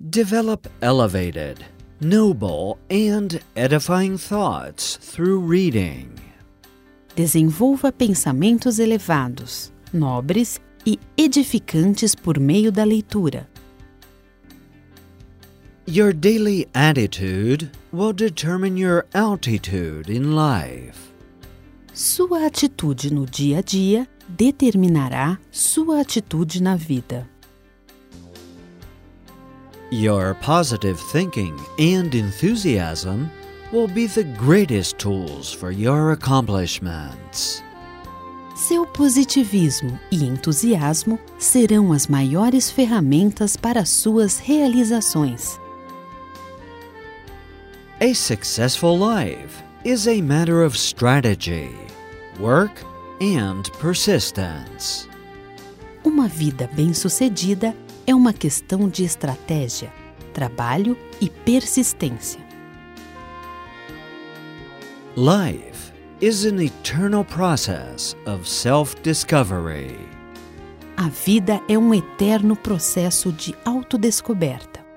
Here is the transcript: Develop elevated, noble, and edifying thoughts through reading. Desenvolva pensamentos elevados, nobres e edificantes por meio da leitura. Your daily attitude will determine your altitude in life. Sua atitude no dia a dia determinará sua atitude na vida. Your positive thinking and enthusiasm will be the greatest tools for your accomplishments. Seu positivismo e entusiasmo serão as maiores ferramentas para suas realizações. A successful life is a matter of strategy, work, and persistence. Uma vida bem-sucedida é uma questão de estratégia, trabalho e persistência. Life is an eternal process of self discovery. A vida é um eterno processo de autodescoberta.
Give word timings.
Develop 0.00 0.68
elevated, 0.80 1.64
noble, 2.00 2.78
and 2.88 3.40
edifying 3.56 4.16
thoughts 4.16 4.96
through 4.96 5.40
reading. 5.40 6.12
Desenvolva 7.16 7.90
pensamentos 7.90 8.78
elevados, 8.78 9.72
nobres 9.92 10.60
e 10.86 11.00
edificantes 11.16 12.14
por 12.14 12.38
meio 12.38 12.70
da 12.70 12.84
leitura. 12.84 13.48
Your 15.84 16.12
daily 16.12 16.68
attitude 16.74 17.68
will 17.90 18.12
determine 18.12 18.76
your 18.76 19.04
altitude 19.14 20.08
in 20.08 20.36
life. 20.36 21.12
Sua 21.92 22.46
atitude 22.46 23.10
no 23.10 23.26
dia 23.26 23.58
a 23.58 23.62
dia 23.62 24.06
determinará 24.28 25.40
sua 25.50 26.02
atitude 26.02 26.62
na 26.62 26.76
vida. 26.76 27.28
Your 29.90 30.34
positive 30.34 31.00
thinking 31.00 31.58
and 31.78 32.14
enthusiasm 32.14 33.30
will 33.72 33.88
be 33.88 34.06
the 34.06 34.24
greatest 34.24 34.98
tools 34.98 35.50
for 35.50 35.70
your 35.70 36.12
accomplishments. 36.12 37.62
Seu 38.54 38.84
positivismo 38.84 39.98
e 40.10 40.24
entusiasmo 40.24 41.18
serão 41.38 41.90
as 41.90 42.06
maiores 42.06 42.70
ferramentas 42.70 43.56
para 43.56 43.86
suas 43.86 44.36
realizações. 44.38 45.58
A 48.00 48.12
successful 48.14 48.98
life 48.98 49.62
is 49.86 50.06
a 50.06 50.20
matter 50.20 50.62
of 50.62 50.76
strategy, 50.76 51.74
work, 52.38 52.84
and 53.22 53.72
persistence. 53.80 55.08
Uma 56.04 56.28
vida 56.28 56.68
bem-sucedida 56.74 57.74
é 58.08 58.14
uma 58.14 58.32
questão 58.32 58.88
de 58.88 59.04
estratégia, 59.04 59.92
trabalho 60.32 60.96
e 61.20 61.28
persistência. 61.28 62.40
Life 65.14 65.92
is 66.18 66.46
an 66.46 66.58
eternal 66.58 67.22
process 67.22 68.16
of 68.24 68.48
self 68.48 68.96
discovery. 69.02 69.94
A 70.96 71.10
vida 71.10 71.60
é 71.68 71.76
um 71.76 71.92
eterno 71.92 72.56
processo 72.56 73.30
de 73.30 73.54
autodescoberta. 73.62 74.87